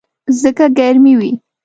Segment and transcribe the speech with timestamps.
[0.41, 1.31] ځکه ګرمي وي.